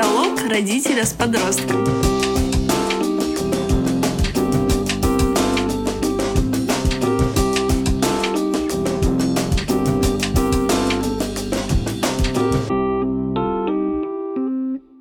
[0.00, 1.84] Диалог родителя с подростком.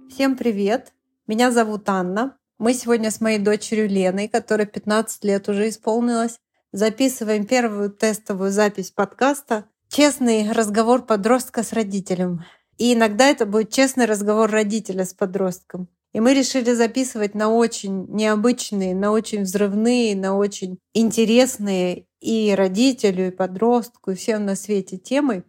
[0.10, 0.92] Всем привет!
[1.28, 2.38] Меня зовут Анна.
[2.58, 6.40] Мы сегодня с моей дочерью Леной, которой 15 лет уже исполнилось,
[6.74, 12.44] записываем первую тестовую запись подкаста «Честный разговор подростка с родителем».
[12.80, 15.90] И иногда это будет честный разговор родителя с подростком.
[16.14, 23.28] И мы решили записывать на очень необычные, на очень взрывные, на очень интересные и родителю,
[23.28, 25.44] и подростку, и всем на свете темы.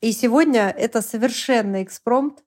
[0.00, 2.42] И сегодня это совершенно экспромт.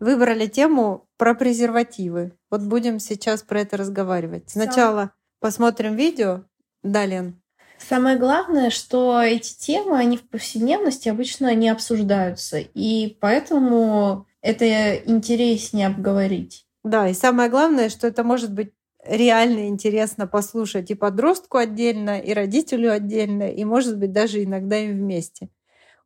[0.00, 2.32] Выбрали тему про презервативы.
[2.50, 4.50] Вот будем сейчас про это разговаривать.
[4.50, 6.46] Сначала посмотрим видео.
[6.82, 7.40] Да, Лен?
[7.88, 15.88] Самое главное, что эти темы, они в повседневности обычно не обсуждаются, и поэтому это интереснее
[15.88, 16.66] обговорить.
[16.82, 18.72] Да, и самое главное, что это может быть
[19.04, 24.92] реально интересно послушать и подростку отдельно, и родителю отдельно, и, может быть, даже иногда им
[24.92, 25.48] вместе.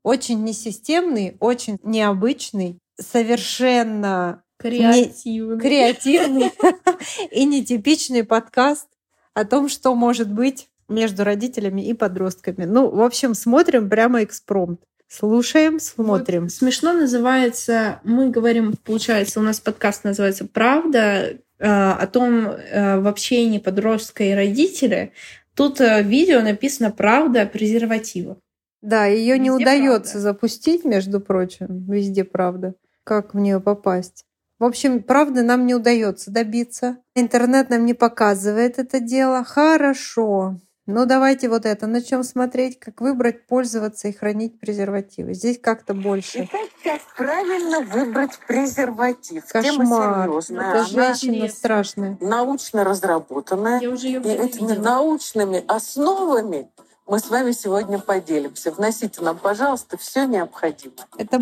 [0.03, 6.53] Очень несистемный, очень необычный, совершенно креативный, не, креативный
[7.31, 8.89] и нетипичный подкаст
[9.35, 12.65] о том, что может быть между родителями и подростками.
[12.65, 14.81] Ну, в общем, смотрим прямо экспромт.
[15.09, 16.45] Слушаем, смотрим.
[16.45, 23.01] Вот смешно называется, мы говорим, получается, у нас подкаст называется «Правда», э, о том э,
[23.01, 25.13] в общении подростка и родителя.
[25.55, 28.37] Тут э, видео написано «Правда о презервативах».
[28.83, 30.29] Да, ее не удается правда.
[30.29, 32.75] запустить, между прочим, везде правда.
[33.03, 34.25] Как в нее попасть?
[34.59, 36.99] В общем, правды нам не удается добиться.
[37.15, 39.43] Интернет нам не показывает это дело.
[39.43, 40.59] Хорошо.
[40.91, 41.87] Ну, давайте вот это.
[41.87, 45.35] Начнем смотреть, как выбрать, пользоваться и хранить презервативы.
[45.35, 46.49] Здесь как-то больше.
[46.51, 49.45] Итак, как правильно выбрать презерватив?
[49.45, 49.75] Кошмар.
[49.75, 50.71] Тема серьезная.
[50.71, 52.17] Это женщина Она страшная.
[52.23, 53.81] Научно разработанная.
[53.81, 54.83] Я уже ее и этими видела.
[54.83, 56.71] научными основами
[57.07, 58.71] мы с вами сегодня поделимся.
[58.71, 61.07] Вносите нам, пожалуйста, все необходимое.
[61.19, 61.39] Это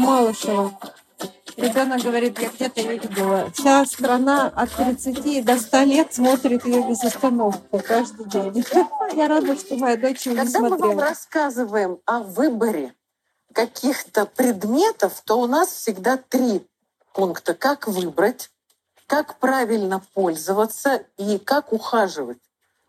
[1.56, 1.72] Малышева.
[1.72, 3.50] Ребенок говорит, я где-то ее видела.
[3.54, 8.64] Вся страна от 30 до 100 лет смотрит ее без остановки каждый день.
[9.14, 12.94] Я рада, что моя дочь не Когда мы вам рассказываем о выборе
[13.52, 16.66] каких-то предметов, то у нас всегда три
[17.14, 17.54] пункта.
[17.54, 18.50] Как выбрать,
[19.06, 22.38] как правильно пользоваться и как ухаживать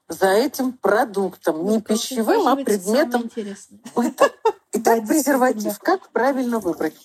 [0.10, 3.30] за этим продуктом, не пищевым, а предметом.
[4.74, 5.80] Итак, презерватив.
[5.80, 6.96] Как правильно выбрать?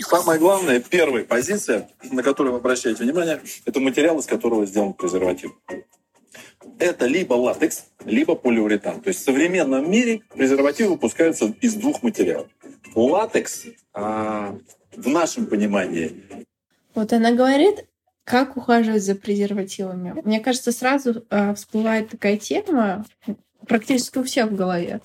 [0.00, 5.52] Самое главное, первая позиция, на которую вы обращаете внимание, это материал, из которого сделан презерватив.
[6.78, 9.00] Это либо латекс, либо полиуретан.
[9.00, 12.48] То есть в современном мире презервативы выпускаются из двух материалов.
[12.94, 14.58] Латекс а,
[14.96, 16.24] в нашем понимании.
[16.94, 17.86] Вот она говорит,
[18.24, 20.20] как ухаживать за презервативами.
[20.24, 23.04] Мне кажется, сразу э, всплывает такая тема,
[23.66, 25.00] практически у всех в голове,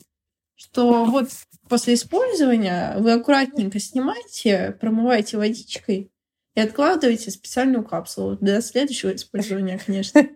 [0.55, 1.29] что вот
[1.69, 6.11] после использования вы аккуратненько снимаете, промываете водичкой
[6.55, 10.27] и откладываете специальную капсулу для следующего использования, конечно.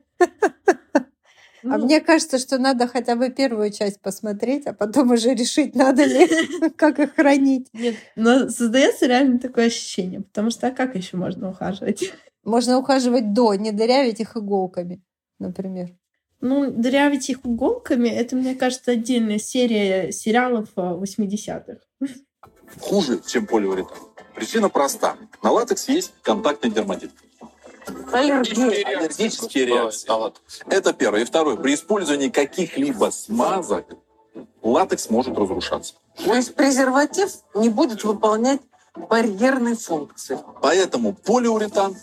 [1.62, 5.76] А ну, мне кажется, что надо хотя бы первую часть посмотреть, а потом уже решить,
[5.76, 6.26] надо ли,
[6.78, 7.68] как их хранить.
[7.74, 12.14] Нет, но создается реально такое ощущение, потому что а как еще можно ухаживать?
[12.44, 15.02] Можно ухаживать до, не дырявить их иголками,
[15.38, 15.90] например.
[16.42, 21.80] Ну, дырявить их иголками, это, мне кажется, отдельная серия сериалов 80-х.
[22.80, 23.98] Хуже, чем полиуретан.
[24.36, 25.18] Причина проста.
[25.44, 27.12] На латекс есть контактный дерматит.
[28.12, 30.08] Аллергические реакции.
[30.70, 31.22] Это первое.
[31.22, 31.58] И второе.
[31.58, 33.86] При использовании каких-либо смазок
[34.62, 35.96] латекс может разрушаться.
[36.24, 38.62] То есть презерватив не будет выполнять
[38.96, 40.38] барьерной функции.
[40.62, 41.96] Поэтому полиуретан,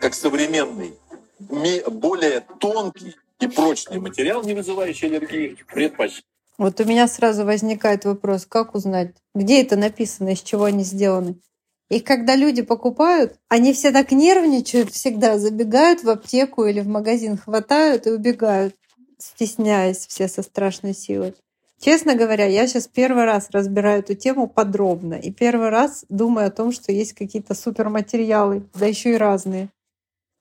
[0.00, 0.96] как современный,
[1.40, 6.24] более тонкий и прочный материал, не вызывающий аллергии, предпочтение.
[6.58, 11.36] Вот у меня сразу возникает вопрос, как узнать, где это написано, из чего они сделаны.
[11.90, 17.36] И когда люди покупают, они все так нервничают всегда, забегают в аптеку или в магазин,
[17.36, 18.74] хватают и убегают,
[19.18, 21.34] стесняясь все со страшной силой.
[21.80, 26.50] Честно говоря, я сейчас первый раз разбираю эту тему подробно и первый раз думаю о
[26.50, 29.68] том, что есть какие-то суперматериалы, да еще и разные.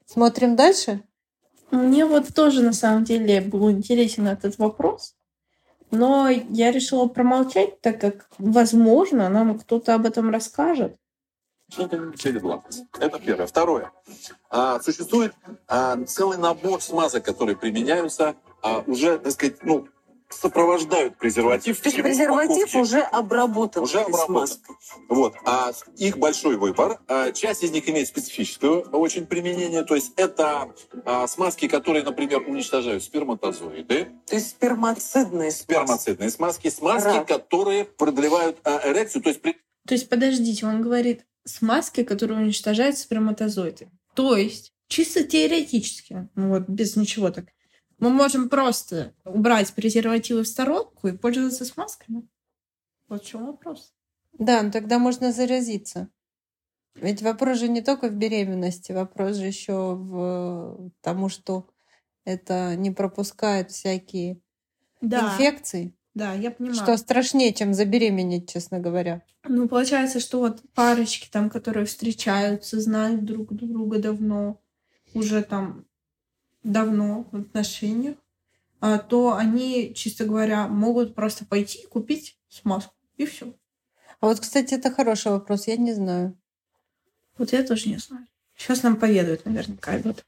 [0.05, 1.01] Смотрим дальше?
[1.71, 5.15] Мне вот тоже на самом деле был интересен этот вопрос,
[5.89, 10.97] но я решила промолчать, так как, возможно, нам кто-то об этом расскажет.
[12.99, 13.47] Это первое.
[13.47, 13.91] Второе.
[14.49, 15.33] А, существует
[15.67, 19.87] а, целый набор смазок, которые применяются а, уже, так сказать, ну,
[20.33, 21.79] сопровождают презерватив.
[21.81, 22.79] То есть презерватив упаковке.
[22.79, 24.25] уже обработан Уже обработан.
[24.25, 24.75] смазкой.
[25.09, 25.35] Вот.
[25.45, 26.99] А их большой выбор.
[27.07, 29.83] А Часть из них имеет специфическое очень применение.
[29.83, 30.73] То есть это
[31.05, 35.63] а, смазки, которые, например, уничтожают сперматозоиды, То есть спермацидные смазки.
[35.63, 37.27] спермацидные смазки, смазки, Рак.
[37.27, 39.21] которые продлевают а, эрекцию.
[39.23, 39.57] То есть при-
[39.87, 43.89] То есть, подождите, он говорит смазки, которые уничтожают сперматозоиды.
[44.13, 47.45] То есть, чисто теоретически, ну вот без ничего так,
[48.01, 52.27] мы можем просто убрать презервативы в сторонку и пользоваться смазками.
[53.07, 53.93] Вот в чем вопрос.
[54.33, 56.09] Да, ну тогда можно заразиться.
[56.95, 61.69] Ведь вопрос же не только в беременности, вопрос же еще в тому, что
[62.25, 64.41] это не пропускает всякие
[64.99, 66.75] инфекции, да, я понимаю.
[66.75, 69.21] что страшнее, чем забеременеть, честно говоря.
[69.47, 74.59] Ну, получается, что вот парочки там, которые встречаются, знают друг друга давно,
[75.13, 75.85] уже там
[76.63, 78.15] давно в отношениях,
[78.79, 82.93] а, то они, чисто говоря, могут просто пойти и купить смазку.
[83.17, 83.53] И все.
[84.19, 86.37] А вот, кстати, это хороший вопрос, я не знаю.
[87.37, 88.27] Вот я тоже не знаю.
[88.55, 90.23] Сейчас нам поведают наверняка об этом.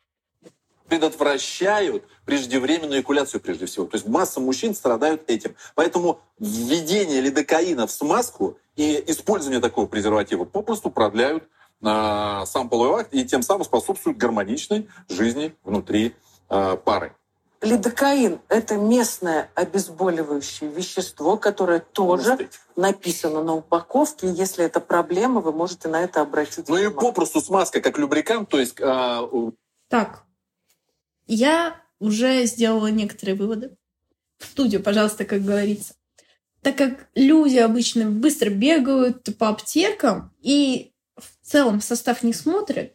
[0.88, 3.86] предотвращают преждевременную экуляцию прежде всего.
[3.86, 5.56] То есть масса мужчин страдают этим.
[5.76, 11.48] Поэтому введение лидокаина в смазку и использование такого презерватива попросту продляют
[11.84, 16.16] сам половой акт и тем самым способствуют гармоничной жизни внутри
[16.50, 17.14] а, пары.
[17.62, 24.28] Лидокаин– это местное обезболивающее вещество, которое тоже написано на упаковке.
[24.28, 27.00] И Если это проблема, вы можете на это обратить Ну и внимание.
[27.00, 29.30] попросту смазка как любрикант, то есть а,
[29.88, 30.24] Так,
[31.26, 33.78] я уже сделала некоторые выводы.
[34.40, 35.96] В студию, пожалуйста, как говорится.
[36.62, 40.93] Так как люди обычно быстро бегают по аптекам и
[41.44, 42.94] в целом состав не смотрят,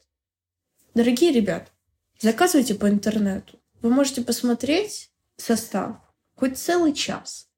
[0.94, 1.70] дорогие ребят,
[2.18, 3.60] заказывайте по интернету.
[3.82, 5.96] Вы можете посмотреть состав
[6.34, 7.48] хоть целый час.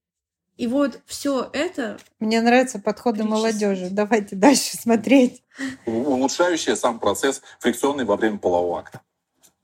[0.57, 3.39] И вот все это Мне нравятся подходы Перечислить.
[3.39, 3.89] молодежи.
[3.91, 5.43] Давайте дальше смотреть.
[5.87, 9.01] улучшающая сам процесс фрикционный во время полового акта.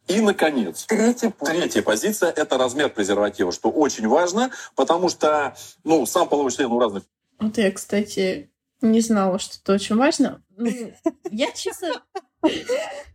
[0.06, 1.38] И, наконец, пункт.
[1.40, 6.79] Третья позиция– это размер презерватива, что очень важно, потому что ну, сам половой член у
[6.79, 7.02] разных
[7.40, 8.50] Вот я, кстати,
[8.81, 10.43] не знала, что это очень важно.
[10.56, 10.69] Ну,
[11.31, 11.88] я честно,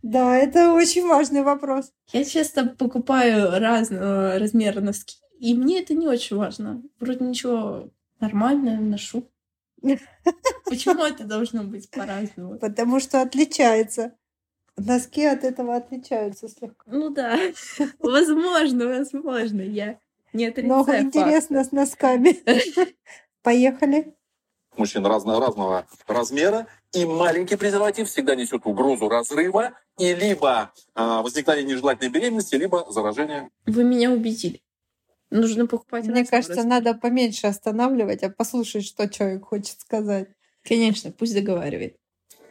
[0.02, 1.92] Да, это очень важный вопрос.
[2.12, 6.82] я часто покупаю разного размера носки, и мне это не очень важно.
[7.00, 9.28] Вроде ничего нормально ношу.
[10.66, 12.58] Почему это должно быть по-разному?
[12.58, 14.12] Потому что отличается.
[14.76, 16.84] Носки от этого отличаются слегка.
[16.86, 17.38] Ну да,
[17.98, 19.98] возможно, возможно, я
[20.32, 21.04] не отрицаю Много факта.
[21.06, 22.38] интересно с носками.
[23.42, 24.14] Поехали.
[24.76, 31.72] Мужчин разного, разного размера, и маленький презерватив всегда несет угрозу разрыва и либо а, возникновения
[31.74, 33.50] нежелательной беременности, либо заражения.
[33.66, 34.62] Вы меня убедили.
[35.30, 36.74] Нужно покупать Мне кажется, размера.
[36.82, 40.28] надо поменьше останавливать, а послушать, что человек хочет сказать.
[40.62, 41.96] Конечно, пусть договаривает.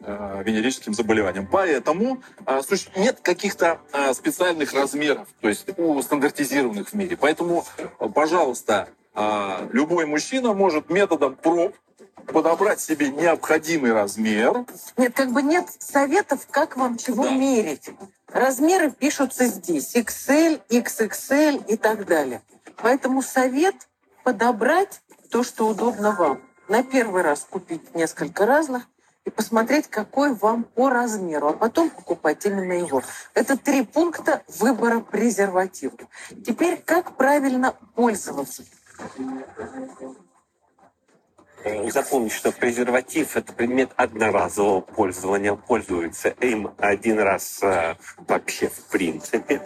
[0.04, 1.48] э, венерическим заболеваниям.
[1.48, 7.16] Поэтому а, суще- нет каких-то а, специальных размеров, то есть у стандартизированных в мире.
[7.18, 7.64] Поэтому,
[8.00, 11.76] а, пожалуйста, а, любой мужчина может методом проб
[12.28, 14.66] подобрать себе необходимый размер.
[14.98, 17.32] Нет, как бы нет советов, как вам чего Да.
[17.32, 17.90] мерить.
[18.28, 19.96] Размеры пишутся здесь.
[19.96, 22.42] XL, XXL и так далее.
[22.78, 23.76] Поэтому совет
[24.24, 26.42] подобрать то, что удобно вам.
[26.68, 28.88] На первый раз купить несколько разных
[29.26, 33.04] и посмотреть, какой вам по размеру, а потом покупать именно его.
[33.34, 35.98] Это три пункта выбора презерватива.
[36.46, 38.64] Теперь, как правильно пользоваться?
[41.64, 45.56] Э, Запомнить, что презерватив– это предмет одноразового пользования.
[45.56, 47.96] Пользуются им один раз э,
[48.28, 49.62] вообще в принципе.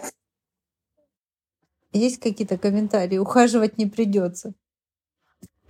[1.92, 3.16] Есть какие-то комментарии?
[3.18, 4.52] Ухаживать не придется.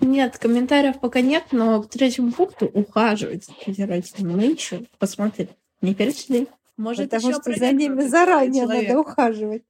[0.00, 5.50] Нет, комментариев пока нет, но к третьему пункту ухаживать за презервативом мы еще посмотрели.
[5.80, 6.48] Не перешли.
[6.76, 8.88] Может, Потому еще что за ними заранее человек.
[8.88, 9.62] надо ухаживать.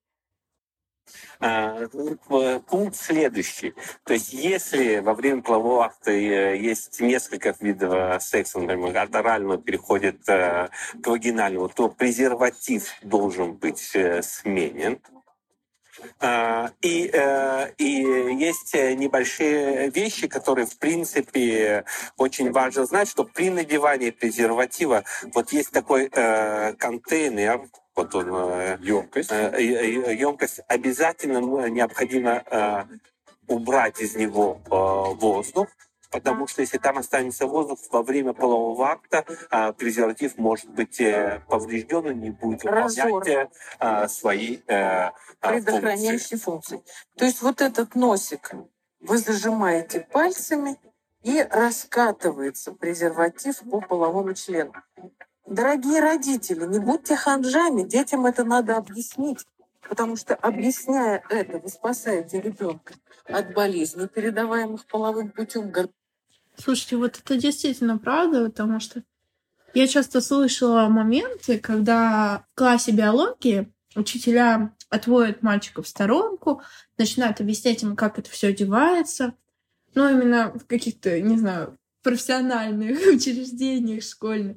[1.39, 1.87] А,
[2.69, 3.75] Пункт следующий.
[4.05, 9.15] То есть, если во время полового акта э, есть несколько видов э, секса, например, от
[9.15, 10.69] орального переходит э,
[11.03, 15.01] к вагинальному, то презерватив должен быть сменен.
[16.21, 17.11] А, И,
[17.79, 17.85] и
[18.39, 21.85] есть небольшие вещи, которые, в принципе,
[22.19, 27.63] очень важно знать, что при надевании презерватива вот есть такой контейнер,
[27.97, 29.31] вот он, э, Емкость.
[29.31, 32.85] емкость, обязательно ну, необходимо э,
[33.49, 35.69] убрать из него э, воздух,
[36.11, 41.43] потому что если там останется воздух во время полового акта, э, презерватив может быть э,
[41.49, 43.49] поврежден и не будет выполнять
[43.81, 45.11] э, свои э, э,
[45.41, 45.65] функции.
[45.65, 46.83] предохраняющие функции.
[47.17, 48.53] То есть вот этот носик
[49.01, 50.79] вы зажимаете пальцами,
[51.27, 54.73] и раскатывается презерватив по половому члену.
[55.47, 59.47] Дорогие родители, не будьте ханжами, детям это надо объяснить.
[59.89, 62.95] Потому что, объясняя это, вы спасаете ребенка
[63.27, 65.73] от болезней, передаваемых половым путем.
[66.57, 69.05] Слушайте, вот это действительно правда, потому что
[69.75, 76.63] я часто слышала моменты, когда в классе биологии учителя отводят мальчиков в сторонку,
[76.99, 79.35] начинают объяснять им, как это все одевается.
[79.95, 84.57] Ну, именно в каких-то, не знаю, профессиональных учреждениях школьных.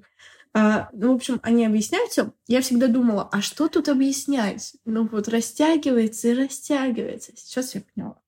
[0.60, 2.34] А, ну, в общем, они объясняются.
[2.48, 4.76] Я всегда думала, а что тут объяснять?
[4.84, 7.32] Ну, вот растягивается и растягивается.
[7.38, 8.22] Сейчас я поняла.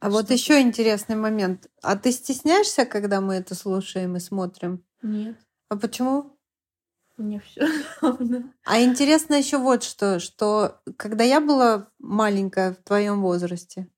[0.00, 1.68] А что вот еще интересный момент.
[1.80, 4.84] А ты стесняешься, когда мы это слушаем и смотрим?
[5.02, 5.36] Нет.
[5.68, 6.36] А почему?
[7.16, 7.68] Мне все
[8.64, 13.88] А интересно еще вот что, что когда я была маленькая в твоем возрасте,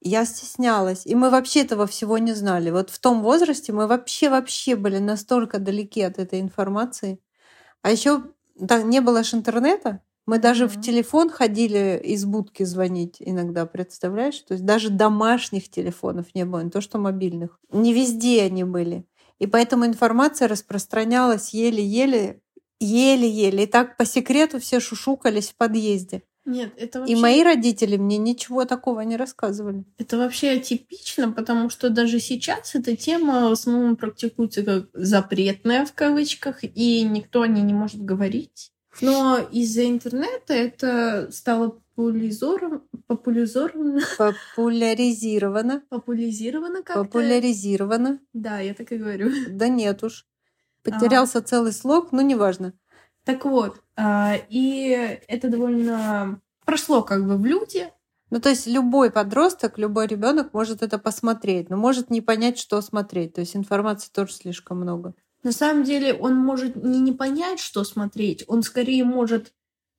[0.00, 2.70] я стеснялась, и мы вообще этого всего не знали.
[2.70, 7.20] Вот в том возрасте мы вообще-вообще были настолько далеки от этой информации.
[7.82, 8.22] А еще
[8.56, 10.68] да, не было ж интернета, мы даже mm-hmm.
[10.68, 14.40] в телефон ходили из будки звонить иногда, представляешь?
[14.40, 17.60] То есть даже домашних телефонов не было, не то что мобильных.
[17.70, 19.06] Не везде они были.
[19.38, 22.40] И поэтому информация распространялась еле-еле,
[22.80, 23.64] еле-еле.
[23.64, 26.22] И так по секрету все шушукались в подъезде.
[26.46, 27.14] Нет, это вообще...
[27.14, 29.84] И мои родители мне ничего такого не рассказывали.
[29.98, 35.92] Это вообще атипично, потому что даже сейчас эта тема в основном практикуется как запретная в
[35.92, 38.70] кавычках, и никто о ней не может говорить.
[39.00, 42.82] Но из-за интернета это стало популяризовано.
[43.06, 44.00] Популяризировано.
[45.88, 47.04] Популяризировано как-то.
[47.04, 48.20] Популяризировано.
[48.32, 49.30] Да, я так и говорю.
[49.48, 50.26] Да нет уж.
[50.82, 51.42] Потерялся а.
[51.42, 52.74] целый слог, но неважно.
[53.26, 57.88] Так вот, а, и это довольно прошло как бы в люди.
[58.30, 62.80] Ну, то есть любой подросток, любой ребенок может это посмотреть, но может не понять, что
[62.80, 63.34] смотреть.
[63.34, 65.12] То есть информации тоже слишком много.
[65.42, 69.52] На самом деле он может не, не понять, что смотреть, он скорее может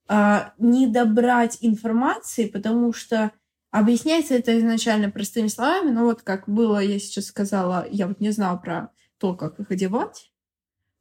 [0.07, 3.34] а, не добрать информации, потому что
[3.72, 8.31] объясняется это изначально простыми словами, но вот как было, я сейчас сказала, я вот не
[8.31, 10.31] знала про то, как их одевать,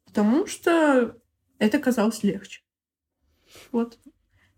[0.07, 1.17] потому что
[1.59, 2.63] это казалось легче.
[3.73, 3.99] Вот.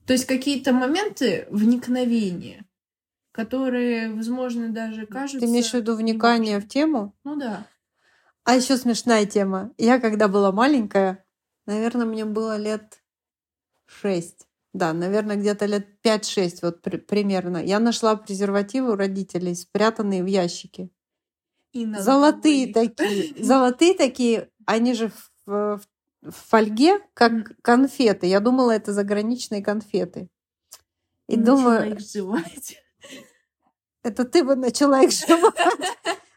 [0.07, 2.65] То есть какие-то моменты вникновения,
[3.33, 5.41] которые, возможно, даже кажутся...
[5.41, 7.15] Ты имеешь в виду вникание в тему?
[7.25, 7.67] Ну да.
[8.45, 9.73] А еще смешная тема.
[9.77, 11.25] Я когда была маленькая,
[11.67, 13.03] наверное, мне было лет
[13.85, 14.49] шесть.
[14.73, 17.59] Да, наверное, где-то лет 5-6 вот при- примерно.
[17.59, 20.91] Я нашла презервативы у родителей, спрятанные в ящике.
[21.73, 23.35] И золотые такие.
[23.45, 25.31] Золотые такие, они же в,
[25.77, 25.81] в
[26.27, 28.27] фольге, как конфеты.
[28.27, 30.29] Я думала, это заграничные конфеты.
[31.29, 31.93] И думаю...
[31.93, 32.83] их жевать.
[34.03, 35.55] Это ты бы начала их жевать.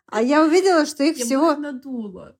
[0.07, 1.55] А я увидела, что их я всего...
[1.55, 2.38] надула.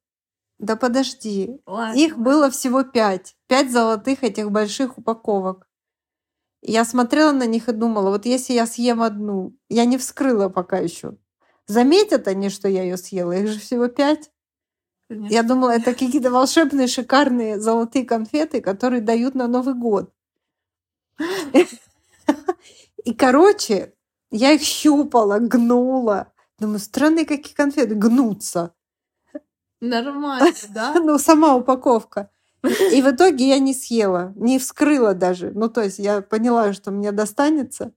[0.60, 1.60] Да подожди.
[1.66, 1.98] Ладно.
[1.98, 3.36] Их было всего пять.
[3.48, 5.68] Пять золотых этих больших упаковок.
[6.62, 10.78] Я смотрела на них и думала, вот если я съем одну, я не вскрыла пока
[10.78, 11.18] еще.
[11.66, 13.32] Заметят они, что я ее съела?
[13.32, 14.30] Их же всего пять.
[15.12, 15.34] Конечно.
[15.34, 20.14] Я думала, это какие-то волшебные, шикарные золотые конфеты, которые дают на Новый год.
[23.04, 23.94] И, короче,
[24.32, 26.32] я их щупала, гнула.
[26.60, 28.74] Думаю, странные какие конфеты, гнутся.
[29.82, 30.94] Нормально, да?
[30.94, 32.30] Ну, сама упаковка.
[32.64, 35.52] И в итоге я не съела, не вскрыла даже.
[35.52, 37.92] Ну, то есть я поняла, что мне достанется.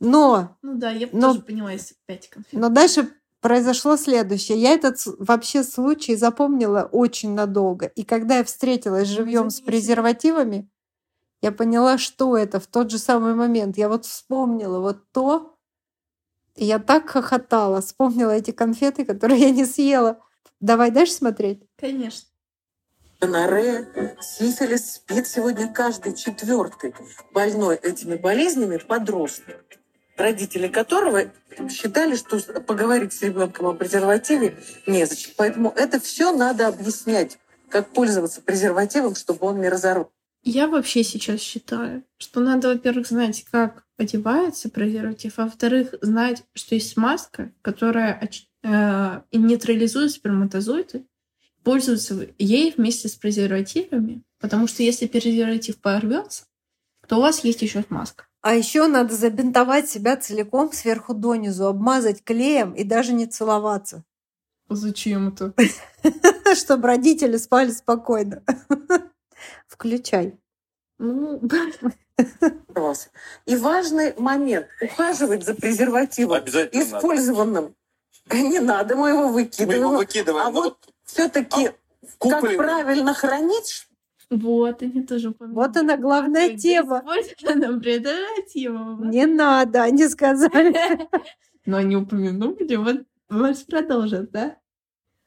[0.00, 0.56] Но...
[0.62, 2.58] Ну да, я но, тоже поняла, если пять конфет.
[2.58, 4.58] Но дальше произошло следующее.
[4.58, 7.86] Я этот вообще случай запомнила очень надолго.
[7.86, 10.68] И когда я встретилась живьем с презервативами,
[11.40, 13.78] я поняла, что это в тот же самый момент.
[13.78, 15.56] Я вот вспомнила вот то,
[16.56, 20.20] и я так хохотала, вспомнила эти конфеты, которые я не съела.
[20.60, 21.62] Давай дальше смотреть?
[21.76, 22.28] Конечно.
[23.20, 26.94] Гонорея, сифилис спит сегодня каждый четвертый
[27.32, 29.64] больной этими болезнями подросток,
[30.18, 31.30] родители которого
[31.70, 34.56] считали, что поговорить с ребенком о презервативе
[34.86, 35.32] незачем.
[35.36, 40.10] Поэтому это все надо объяснять, как пользоваться презервативом, чтобы он не разорвал.
[40.42, 46.74] Я вообще сейчас считаю, что надо, во-первых, знать, как одевается презерватив, а во-вторых, знать, что
[46.74, 48.30] есть маска, которая
[48.62, 51.04] э, нейтрализует сперматозоиды,
[51.64, 56.44] пользоваться ей вместе с презервативами, потому что если презерватив порвется,
[57.08, 58.27] то у вас есть еще маска.
[58.40, 64.04] А еще надо забинтовать себя целиком сверху донизу, обмазать клеем и даже не целоваться.
[64.68, 65.52] Зачем это?
[66.54, 68.42] Чтобы родители спали спокойно.
[69.66, 70.38] Включай.
[70.98, 71.40] Ну,
[73.46, 74.66] И важный момент.
[74.80, 76.38] Ухаживать за презервативом,
[76.72, 77.74] использованным
[78.32, 79.80] Не надо, мы его Мы выкидываем.
[79.80, 80.46] его выкидываем.
[80.46, 81.66] А вот все-таки,
[82.18, 83.87] как купленный- правильно хранить,
[84.30, 85.56] Вот, они тоже упомянули.
[85.66, 87.02] Вот она главная Как тема.
[87.06, 89.10] использовано презервативом.
[89.10, 91.08] Не надо, они сказали.
[91.66, 92.96] Но они упомянули, вот
[93.28, 94.56] вас продолжат, да?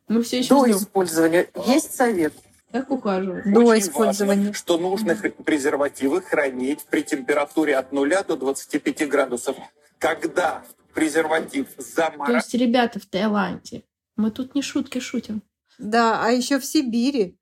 [0.07, 0.77] Мы все еще до ждем.
[0.77, 2.33] использования, есть совет.
[2.71, 3.51] Как ухаживать?
[3.51, 4.37] До Очень использования.
[4.39, 9.57] важно, что нужно презервативы хранить при температуре от 0 до 25 градусов.
[9.97, 13.83] Когда презерватив То заморозить, есть, ребята в Таиланде,
[14.15, 15.41] мы тут не шутки шутим.
[15.77, 17.37] Да, а еще в Сибири.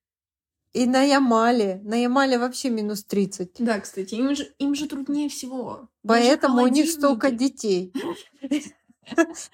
[0.73, 1.81] И на Ямале.
[1.83, 3.53] На Ямале вообще минус 30.
[3.59, 5.89] Да, кстати, им же, им же труднее всего.
[6.05, 7.91] Поэтому у них столько детей.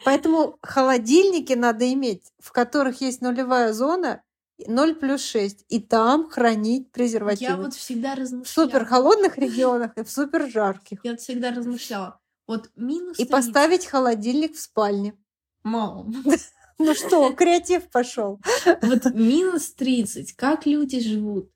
[0.04, 4.22] Поэтому холодильники надо иметь, в которых есть нулевая зона,
[4.68, 5.66] 0 плюс 6.
[5.70, 7.64] И там хранить Я презервативы.
[7.64, 8.68] вот всегда В размышляла.
[8.68, 11.00] супер холодных регионах и в супер жарких.
[11.04, 12.20] Я вот всегда размышляла.
[12.48, 13.32] Вот минус И 30.
[13.32, 15.16] поставить холодильник в спальне.
[15.64, 16.14] Мам,
[16.78, 18.40] Ну что, креатив пошел.
[18.82, 20.34] вот минус 30.
[20.34, 21.50] Как люди живут?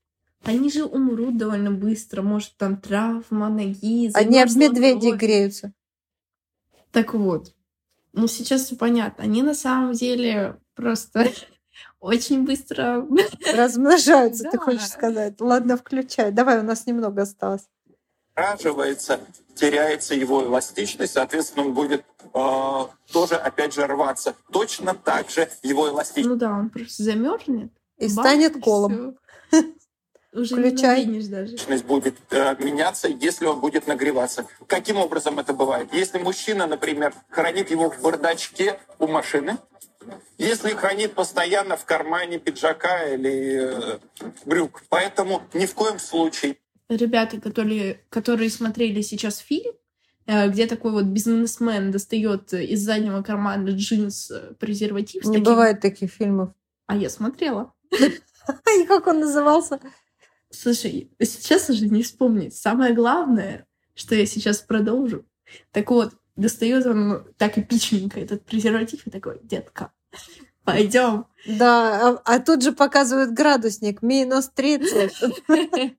[0.44, 2.22] Они же умрут довольно быстро.
[2.22, 5.74] Может, там травма ноги, Они об медведей греются.
[6.92, 7.54] Так вот,
[8.14, 9.24] ну сейчас все понятно.
[9.26, 11.28] Они на самом деле просто
[12.00, 13.06] очень быстро...
[13.54, 14.64] Размножаются, ты Да.
[14.64, 15.40] хочешь сказать.
[15.42, 16.32] Ладно, включай.
[16.32, 17.68] Давай, у нас немного осталось.
[18.39, 19.19] Замораживается,
[19.55, 24.36] теряется его эластичность, соответственно, он будет э, тоже, опять же, рваться.
[24.51, 27.72] Точно так же его эластичность Ну да, он просто замерзнет.
[27.98, 29.17] И станет колом.
[30.31, 31.05] Уже Включай.
[31.05, 31.58] не даже.
[31.84, 34.46] будет э, меняться, если он будет нагреваться.
[34.67, 35.91] Каким образом это бывает?
[35.91, 39.58] Если мужчина, например, хранит его в бардачке у машины,
[40.38, 44.00] если хранит постоянно в кармане пиджака или э,
[44.46, 44.84] брюк.
[44.89, 46.58] Поэтому ни в коем случае
[46.89, 49.74] Ребята, которые, которые смотрели сейчас фильм,
[50.25, 55.24] э, где такой вот бизнесмен достает из заднего кармана джинс э, презерватив.
[55.25, 56.50] Не таким- бывает таких фильмов.
[56.88, 57.74] А я смотрела.
[57.91, 59.80] И как он назывался?
[60.49, 62.56] Слушай, сейчас уже не вспомнить.
[62.56, 65.25] Самое главное, что я сейчас продолжу.
[65.71, 69.91] Так вот, достает он так эпичненько этот презерватив и такой, детка,
[70.63, 71.28] пойдем.
[71.45, 75.13] Да, а, а тут же показывают градусник, минус 30.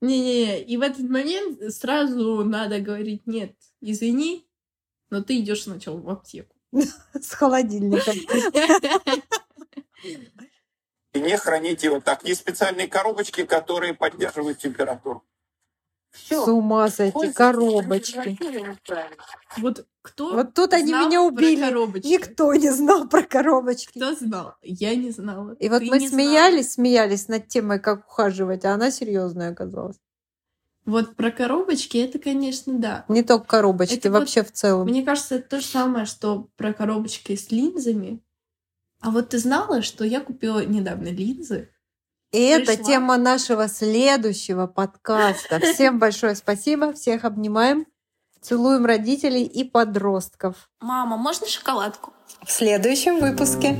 [0.00, 4.46] Не-не-не, и в этот момент сразу надо говорить, нет, извини,
[5.10, 6.56] но ты идешь сначала в аптеку.
[7.14, 8.14] с холодильником.
[11.12, 12.24] И не храните его так.
[12.24, 15.24] Есть специальные коробочки, которые поддерживают температуру.
[16.28, 18.38] С ума сойти, коробочки.
[19.58, 21.60] Вот кто Вот тут они меня убили.
[21.60, 22.06] коробочки?
[22.06, 23.98] Никто не знал про коробочки.
[23.98, 24.54] Кто знал?
[24.62, 25.52] Я не знала.
[25.58, 26.22] И вот Ты мы не знала.
[26.22, 29.96] смеялись, смеялись над темой, как ухаживать, а она серьезная оказалась.
[30.84, 33.04] Вот про коробочки это, конечно, да.
[33.08, 34.86] Не только коробочки, Это вот- вообще в целом.
[34.86, 38.20] Мне кажется, это то же самое, что про коробочки с линзами.
[39.00, 41.70] А вот ты знала, что я купила недавно линзы?
[42.32, 42.84] И это пришла.
[42.84, 45.60] тема нашего следующего подкаста.
[45.74, 47.86] Всем большое спасибо, всех обнимаем,
[48.40, 50.68] целуем родителей и подростков.
[50.80, 52.12] Мама, можно шоколадку?
[52.44, 53.76] В следующем выпуске.